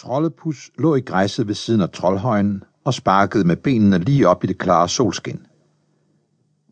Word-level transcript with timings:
Trollepus 0.00 0.70
lå 0.78 0.94
i 0.94 1.00
græsset 1.00 1.48
ved 1.48 1.54
siden 1.54 1.80
af 1.80 1.90
troldhøjen 1.90 2.62
og 2.84 2.94
sparkede 2.94 3.44
med 3.44 3.56
benene 3.56 3.98
lige 3.98 4.28
op 4.28 4.44
i 4.44 4.46
det 4.46 4.58
klare 4.58 4.88
solskin. 4.88 5.46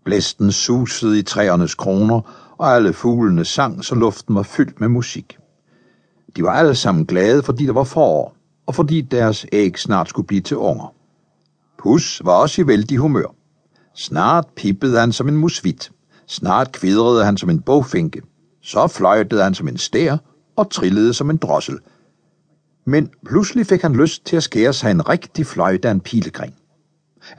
Blæsten 0.04 0.52
susede 0.52 1.18
i 1.18 1.22
træernes 1.22 1.74
kroner, 1.74 2.20
og 2.58 2.74
alle 2.74 2.92
fuglene 2.92 3.44
sang, 3.44 3.84
så 3.84 3.94
luften 3.94 4.34
var 4.34 4.42
fyldt 4.42 4.80
med 4.80 4.88
musik. 4.88 5.38
De 6.36 6.42
var 6.42 6.50
alle 6.50 6.74
sammen 6.74 7.06
glade, 7.06 7.42
fordi 7.42 7.66
der 7.66 7.72
var 7.72 7.84
forår, 7.84 8.36
og 8.66 8.74
fordi 8.74 9.00
deres 9.00 9.46
æg 9.52 9.78
snart 9.78 10.08
skulle 10.08 10.26
blive 10.26 10.40
til 10.40 10.56
unger. 10.56 10.94
Pus 11.78 12.22
var 12.24 12.32
også 12.32 12.62
i 12.62 12.66
vældig 12.66 12.98
humør. 12.98 13.34
Snart 13.94 14.46
pippede 14.56 15.00
han 15.00 15.12
som 15.12 15.28
en 15.28 15.36
musvit. 15.36 15.92
Snart 16.26 16.72
kvidrede 16.72 17.24
han 17.24 17.36
som 17.36 17.50
en 17.50 17.60
bogfinke. 17.60 18.22
Så 18.62 18.86
fløjtede 18.86 19.42
han 19.42 19.54
som 19.54 19.68
en 19.68 19.78
stær 19.78 20.16
og 20.56 20.70
trillede 20.70 21.14
som 21.14 21.30
en 21.30 21.36
drossel– 21.36 21.78
men 22.84 23.10
pludselig 23.26 23.66
fik 23.66 23.82
han 23.82 23.96
lyst 23.96 24.24
til 24.26 24.36
at 24.36 24.42
skære 24.42 24.72
sig 24.72 24.90
en 24.90 25.08
rigtig 25.08 25.46
fløjte 25.46 25.88
af 25.88 25.92
en 25.92 26.00
pilekring. 26.00 26.54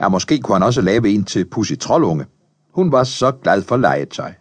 Ja, 0.00 0.08
måske 0.08 0.38
kunne 0.38 0.54
han 0.54 0.62
også 0.62 0.80
lave 0.80 1.08
en 1.08 1.24
til 1.24 1.44
Pussy 1.44 1.72
Trollunge. 1.80 2.26
Hun 2.72 2.92
var 2.92 3.04
så 3.04 3.30
glad 3.30 3.62
for 3.62 3.76
legetøj. 3.76 4.32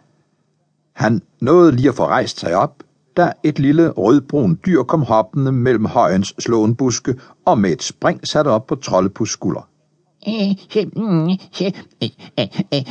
Han 0.94 1.22
nåede 1.42 1.72
lige 1.72 1.90
at 1.90 1.96
få 1.96 2.06
rejst 2.06 2.40
sig 2.40 2.56
op, 2.56 2.84
da 3.18 3.32
et 3.44 3.60
lille 3.60 3.90
rødbrun 3.90 4.60
dyr 4.66 4.84
kom 4.84 5.02
hoppende 5.02 5.52
mellem 5.52 5.86
højens 5.86 6.34
slåenbuske 6.40 7.16
og 7.46 7.58
med 7.58 7.72
et 7.72 7.84
spring 7.84 8.28
satte 8.28 8.50
op 8.50 8.68
på 8.68 8.76
Trollepus 8.76 9.32
skulder. 9.32 9.68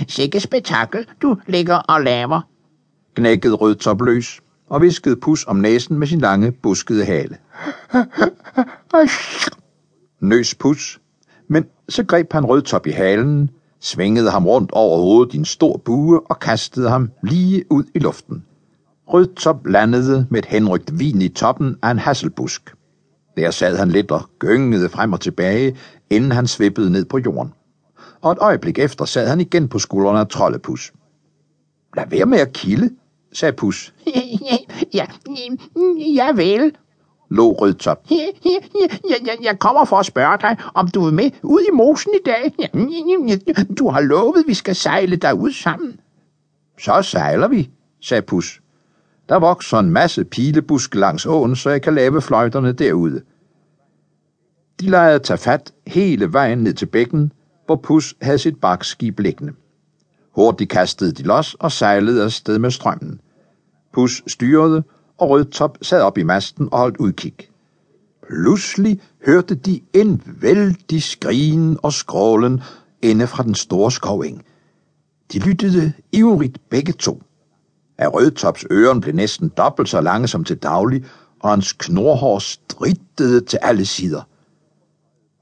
Sikke 0.09 0.41
spektakel, 0.41 1.07
du 1.23 1.37
ligger 1.47 1.77
og 1.77 2.03
laver. 2.03 2.41
Gnækkede 3.17 3.55
Rødtop 3.55 4.03
løs 4.03 4.41
og 4.75 4.83
viskede 4.83 5.17
pus 5.17 5.45
om 5.47 5.57
næsen 5.57 5.99
med 5.99 6.07
sin 6.07 6.21
lange, 6.21 6.53
buskede 6.53 7.05
hale. 7.05 7.37
Nøs 10.21 10.55
pus, 10.55 11.01
men 11.49 11.65
så 11.89 12.05
greb 12.05 12.33
han 12.33 12.45
rødtop 12.45 12.87
i 12.87 12.91
halen, 12.91 13.51
svingede 13.81 14.31
ham 14.31 14.47
rundt 14.47 14.71
over 14.73 14.99
hovedet 14.99 15.35
i 15.35 15.37
en 15.37 15.45
stor 15.45 15.77
bue 15.77 16.21
og 16.31 16.39
kastede 16.39 16.91
ham 16.91 17.11
lige 17.23 17.65
ud 17.71 17.85
i 17.95 17.99
luften. 17.99 18.45
Rødtop 19.07 19.67
landede 19.67 20.27
med 20.31 20.39
et 20.39 20.47
henrygt 20.47 20.99
vin 20.99 21.23
i 21.23 21.29
toppen 21.29 21.77
af 21.83 21.91
en 21.91 21.99
hasselbusk. 21.99 22.75
Der 23.37 23.51
sad 23.51 23.77
han 23.77 23.89
lidt 23.89 24.11
og 24.11 24.23
gyngede 24.39 24.89
frem 24.89 25.13
og 25.13 25.21
tilbage, 25.21 25.77
inden 26.11 26.33
han 26.33 26.47
svippede 26.47 26.93
ned 26.93 27.05
på 27.05 27.19
jorden. 27.19 27.53
Og 28.21 28.33
et 28.33 28.39
øjeblik 28.41 28.79
efter 28.79 29.05
sad 29.05 29.29
han 29.29 29.41
igen 29.41 29.69
på 29.69 29.79
skuldrene 29.79 30.21
af 30.21 30.29
troldepus. 30.29 30.93
Lad 31.97 32.05
være 32.11 32.27
med 32.27 32.39
at 32.39 32.53
kilde, 32.53 32.91
sagde 33.35 33.53
Pus. 33.53 33.95
ja, 34.95 35.07
ja 36.15 36.33
vel, 36.33 36.77
lå 37.31 37.53
Rødtop. 37.53 38.07
Jeg, 38.11 38.33
jeg, 39.27 39.39
jeg 39.43 39.59
kommer 39.59 39.85
for 39.85 39.97
at 39.97 40.07
spørge 40.07 40.39
dig, 40.39 40.57
om 40.75 40.89
du 40.89 41.07
er 41.07 41.11
med 41.11 41.31
ud 41.43 41.61
i 41.73 41.75
mosen 41.77 42.13
i 42.15 42.23
dag. 42.27 42.53
Du 43.79 43.91
har 43.91 44.01
lovet, 44.01 44.45
vi 44.47 44.55
skal 44.55 44.75
sejle 44.75 45.17
derud 45.17 45.53
sammen. 45.53 46.01
Så 46.79 47.03
sejler 47.03 47.49
vi, 47.49 47.71
sagde 48.01 48.23
Pus. 48.23 48.61
Der 49.29 49.39
vokser 49.39 49.79
en 49.79 49.91
masse 49.91 50.25
pilebusk 50.25 50.95
langs 50.95 51.27
åen, 51.27 51.57
så 51.57 51.71
jeg 51.71 51.83
kan 51.83 51.95
lave 51.95 52.23
fløjterne 52.23 52.73
derude. 52.73 53.23
De 54.81 54.91
lejede 54.91 55.19
tage 55.19 55.39
fat 55.39 55.73
hele 55.87 56.33
vejen 56.33 56.59
ned 56.59 56.75
til 56.75 56.87
bækken, 56.87 57.33
hvor 57.67 57.77
Pus 57.77 58.15
havde 58.23 58.39
sit 58.39 58.61
bakskib 58.61 59.21
liggende. 59.21 59.53
Hurtigt 60.35 60.71
kastede 60.71 61.13
de 61.13 61.23
los 61.23 61.55
og 61.55 61.73
sejlede 61.73 62.25
afsted 62.25 62.59
med 62.59 62.71
strømmen. 62.71 63.21
Pus 63.95 64.23
styrede, 64.27 64.83
og 65.19 65.31
Rødtop 65.31 65.79
sad 65.83 66.03
op 66.03 66.19
i 66.19 66.23
masten 66.23 66.69
og 66.73 66.79
holdt 66.79 66.97
udkig. 66.97 67.35
Pludselig 68.29 69.01
hørte 69.27 69.55
de 69.55 69.81
en 69.93 70.23
vældig 70.41 71.03
skrigen 71.03 71.79
og 71.83 71.93
skrålen 71.93 72.61
inde 73.03 73.27
fra 73.27 73.43
den 73.43 73.55
store 73.55 73.91
skoving. 73.91 74.45
De 75.33 75.39
lyttede 75.39 75.93
ivrigt 76.13 76.59
begge 76.71 76.93
to. 76.93 77.23
Af 77.99 78.15
Rødtops 78.15 78.65
øren 78.71 79.01
blev 79.01 79.15
næsten 79.15 79.49
dobbelt 79.49 79.89
så 79.89 80.01
lange 80.01 80.29
som 80.29 80.45
til 80.45 80.57
daglig, 80.57 81.05
og 81.41 81.51
hans 81.51 81.73
knorhår 81.73 82.39
strittede 82.39 83.41
til 83.41 83.59
alle 83.63 83.87
sider. 83.87 84.23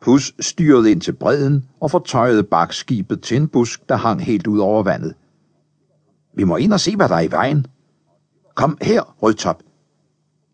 Pus 0.00 0.34
styrede 0.40 0.90
ind 0.90 1.00
til 1.00 1.12
bredden 1.12 1.64
og 1.80 1.90
fortøjede 1.90 2.42
bakskibet 2.42 3.20
til 3.22 3.36
en 3.36 3.48
busk, 3.48 3.88
der 3.88 3.96
hang 3.96 4.24
helt 4.24 4.46
ud 4.46 4.58
over 4.58 4.82
vandet. 4.82 5.14
Vi 6.34 6.44
må 6.44 6.56
ind 6.56 6.72
og 6.72 6.80
se, 6.80 6.96
hvad 6.96 7.08
der 7.08 7.14
er 7.14 7.20
i 7.20 7.30
vejen, 7.30 7.66
Kom 8.54 8.78
her, 8.82 9.16
Rødtop. 9.22 9.62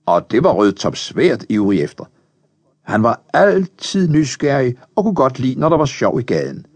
Og 0.07 0.31
det 0.31 0.45
var 0.45 0.53
Rødtop 0.53 0.97
svært 0.97 1.45
ivrig 1.49 1.81
efter. 1.81 2.05
Han 2.83 3.03
var 3.03 3.23
altid 3.35 4.09
nysgerrig 4.09 4.75
og 4.97 5.05
kunne 5.05 5.15
godt 5.15 5.39
lide, 5.39 5.61
når 5.61 5.69
der 5.69 5.77
var 5.77 5.85
sjov 5.85 6.21
i 6.21 6.23
gaden. 6.23 6.67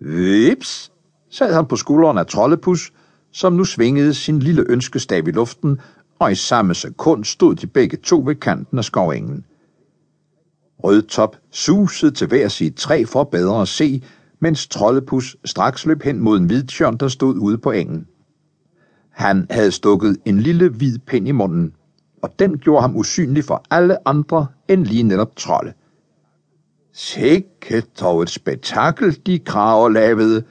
Vips, 0.00 0.92
sad 1.30 1.54
han 1.54 1.66
på 1.66 1.76
skulderen 1.76 2.18
af 2.18 2.26
Trollepus, 2.26 2.92
som 3.32 3.52
nu 3.52 3.64
svingede 3.64 4.14
sin 4.14 4.38
lille 4.38 4.64
ønskestav 4.68 5.28
i 5.28 5.30
luften, 5.30 5.80
og 6.18 6.32
i 6.32 6.34
samme 6.34 6.74
sekund 6.74 7.24
stod 7.24 7.54
de 7.54 7.66
begge 7.66 7.96
to 7.96 8.22
ved 8.26 8.34
kanten 8.34 8.78
af 8.78 8.84
skovengen. 8.84 9.44
Rødtop 10.84 11.36
susede 11.50 12.12
til 12.12 12.26
hver 12.26 12.48
sit 12.48 12.74
træ 12.74 13.04
for 13.04 13.24
bedre 13.24 13.62
at 13.62 13.68
se, 13.68 14.02
mens 14.40 14.68
Trollepus 14.68 15.36
straks 15.44 15.86
løb 15.86 16.02
hen 16.02 16.20
mod 16.20 16.38
en 16.38 16.44
hvidtjørn, 16.44 16.96
der 16.96 17.08
stod 17.08 17.38
ude 17.38 17.58
på 17.58 17.70
engen. 17.70 18.06
Han 19.18 19.46
havde 19.50 19.72
stukket 19.72 20.16
en 20.24 20.40
lille 20.40 20.68
hvid 20.68 20.98
pind 20.98 21.28
i 21.28 21.32
munden, 21.32 21.72
og 22.22 22.38
den 22.38 22.58
gjorde 22.58 22.82
ham 22.82 22.96
usynlig 22.96 23.44
for 23.44 23.62
alle 23.70 24.08
andre 24.08 24.46
end 24.68 24.84
lige 24.84 25.02
netop 25.02 25.36
trolde. 25.36 25.72
Sikke 26.92 27.82
dog 28.00 28.22
et 28.22 28.30
spektakel, 28.30 29.18
de 29.26 29.38
kraver 29.38 29.88
lavede. 29.88 30.44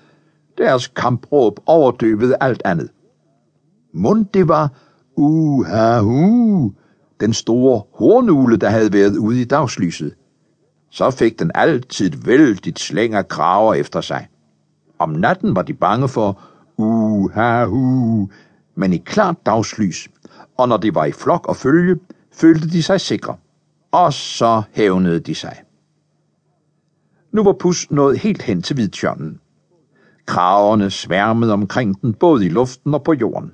Deres 0.57 0.87
kampråb 0.87 1.59
overdøvede 1.65 2.35
alt 2.41 2.61
andet. 2.65 2.89
Mund 3.93 4.25
det 4.33 4.47
var 4.47 4.71
uha-hu, 5.15 6.73
den 7.19 7.33
store 7.33 7.81
hornugle, 7.93 8.57
der 8.57 8.69
havde 8.69 8.93
været 8.93 9.17
ude 9.17 9.41
i 9.41 9.45
dagslyset. 9.45 10.13
Så 10.91 11.11
fik 11.11 11.39
den 11.39 11.51
altid 11.55 12.11
vældigt 12.25 12.79
slæng 12.79 13.13
af 13.13 13.27
kraver 13.27 13.73
efter 13.73 14.01
sig. 14.01 14.27
Om 14.99 15.09
natten 15.09 15.55
var 15.55 15.61
de 15.61 15.73
bange 15.73 16.07
for 16.07 16.41
uha-hu, 16.77 18.29
men 18.77 18.93
i 18.93 18.97
klart 18.97 19.45
dagslys, 19.45 20.09
og 20.57 20.69
når 20.69 20.77
de 20.77 20.95
var 20.95 21.05
i 21.05 21.11
flok 21.11 21.47
og 21.47 21.55
følge, 21.55 21.95
følte 22.33 22.69
de 22.69 22.83
sig 22.83 23.01
sikre. 23.01 23.35
Og 23.91 24.13
så 24.13 24.61
hævnede 24.71 25.19
de 25.19 25.35
sig. 25.35 25.63
Nu 27.31 27.43
var 27.43 27.53
Pus 27.53 27.91
nået 27.91 28.19
helt 28.19 28.41
hen 28.41 28.61
til 28.61 28.73
hvidtjørnen. 28.73 29.39
Kraverne 30.25 30.91
sværmede 30.91 31.53
omkring 31.53 32.01
den 32.01 32.13
både 32.13 32.45
i 32.45 32.49
luften 32.49 32.93
og 32.93 33.03
på 33.03 33.13
jorden. 33.13 33.51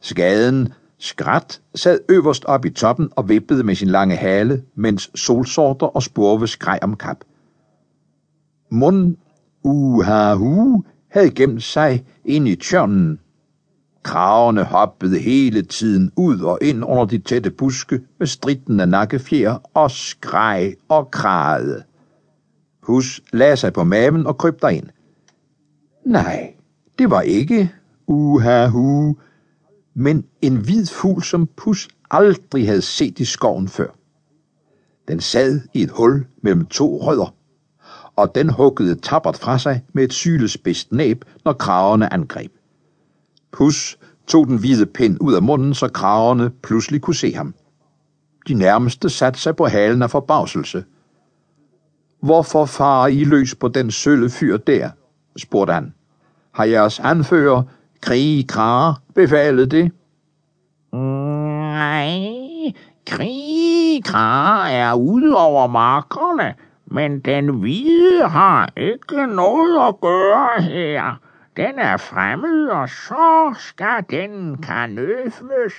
Skaden 0.00 0.72
Skrat 0.98 1.60
sad 1.74 2.00
øverst 2.08 2.44
op 2.44 2.64
i 2.64 2.70
toppen 2.70 3.08
og 3.16 3.28
vippede 3.28 3.64
med 3.64 3.74
sin 3.74 3.88
lange 3.88 4.16
hale, 4.16 4.62
mens 4.74 5.10
solsorter 5.14 5.86
og 5.86 6.02
spurve 6.02 6.46
skreg 6.46 6.78
om 6.82 6.96
kap. 6.96 7.16
Mund, 8.70 9.16
uha 9.62 10.34
hu, 10.34 10.84
havde 11.10 11.30
gemt 11.30 11.62
sig 11.62 12.04
ind 12.24 12.48
i 12.48 12.56
tjørnen, 12.56 13.20
Kravene 14.06 14.64
hoppede 14.64 15.18
hele 15.18 15.62
tiden 15.62 16.12
ud 16.16 16.40
og 16.40 16.58
ind 16.62 16.84
under 16.84 17.04
de 17.04 17.18
tætte 17.18 17.50
buske 17.50 18.00
med 18.18 18.26
stridende 18.26 18.86
nakkefjer 18.86 19.58
og 19.74 19.90
skreg 19.90 20.74
og 20.88 21.10
kragede. 21.10 21.82
Pus 22.82 23.20
lagde 23.32 23.56
sig 23.56 23.72
på 23.72 23.84
maven 23.84 24.26
og 24.26 24.38
kryb 24.38 24.64
ind. 24.72 24.86
Nej, 26.04 26.54
det 26.98 27.10
var 27.10 27.20
ikke 27.20 27.72
uha-hu, 28.06 29.16
men 29.94 30.24
en 30.42 30.56
hvid 30.56 30.86
fugl, 30.86 31.22
som 31.22 31.48
Pus 31.56 31.88
aldrig 32.10 32.66
havde 32.66 32.82
set 32.82 33.18
i 33.18 33.24
skoven 33.24 33.68
før. 33.68 33.88
Den 35.08 35.20
sad 35.20 35.60
i 35.74 35.82
et 35.82 35.90
hul 35.90 36.26
mellem 36.42 36.66
to 36.66 36.98
rødder, 37.02 37.34
og 38.16 38.34
den 38.34 38.50
huggede 38.50 38.94
tappert 38.94 39.36
fra 39.36 39.58
sig 39.58 39.84
med 39.92 40.04
et 40.04 40.12
sylespidst 40.12 40.92
næb, 40.92 41.24
når 41.44 41.52
kraverne 41.52 42.12
angreb. 42.12 42.55
Hus 43.58 43.98
tog 44.26 44.46
den 44.46 44.58
hvide 44.58 44.86
pind 44.86 45.16
ud 45.20 45.34
af 45.34 45.42
munden, 45.42 45.74
så 45.74 45.88
kragerne 45.88 46.50
pludselig 46.62 47.00
kunne 47.00 47.14
se 47.14 47.34
ham. 47.34 47.54
De 48.48 48.54
nærmeste 48.54 49.10
satte 49.10 49.40
sig 49.40 49.56
på 49.56 49.66
halen 49.66 50.02
af 50.02 50.10
forbavselse. 50.10 50.84
Hvorfor 52.22 52.64
farer 52.64 53.06
I 53.06 53.24
løs 53.24 53.54
på 53.54 53.68
den 53.68 53.90
sølle 53.90 54.30
fyr 54.30 54.56
der? 54.56 54.90
spurgte 55.36 55.72
han. 55.72 55.94
Har 56.52 56.64
jeres 56.64 57.00
anfører, 57.00 57.62
Krig 58.00 58.48
Krar, 58.48 59.00
befalet 59.14 59.70
det? 59.70 59.92
Nej, 60.92 62.18
Krig 63.06 64.04
Krar 64.04 64.66
er 64.66 64.94
ude 64.94 65.36
over 65.36 65.66
markerne, 65.66 66.54
men 66.86 67.20
den 67.20 67.60
hvide 67.60 68.28
har 68.28 68.72
ikke 68.76 69.26
noget 69.26 69.88
at 69.88 70.00
gøre 70.00 70.62
her. 70.62 71.20
Den 71.56 71.78
er 71.78 71.96
fremmed, 71.96 72.68
og 72.68 72.88
så 72.88 73.54
skal 73.58 74.04
den 74.10 74.62
kanøfles, 74.62 75.72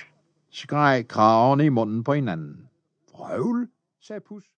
skreg 0.50 1.08
kravene 1.08 1.64
i 1.64 1.68
munden 1.68 2.04
på 2.04 2.12
hinanden. 2.12 2.68
Vrøvl, 3.12 3.68
sagde 4.00 4.20
Pus. 4.20 4.50